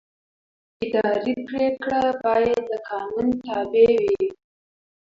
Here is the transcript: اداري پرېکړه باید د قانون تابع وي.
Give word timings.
اداري 0.83 1.33
پرېکړه 1.47 2.03
باید 2.23 2.61
د 2.69 2.71
قانون 2.89 3.27
تابع 3.45 3.89
وي. 4.03 4.23